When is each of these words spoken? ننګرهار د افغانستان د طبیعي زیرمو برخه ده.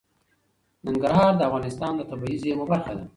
ننګرهار 0.87 1.31
د 1.37 1.41
افغانستان 1.49 1.91
د 1.95 2.01
طبیعي 2.11 2.37
زیرمو 2.43 2.65
برخه 2.71 2.93
ده. 2.97 3.05